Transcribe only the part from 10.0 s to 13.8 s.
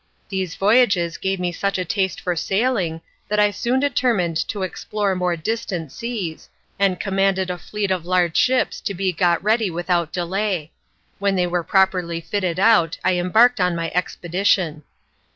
delay. When they were properly fitted out I embarked on